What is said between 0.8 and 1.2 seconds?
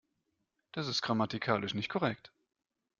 ist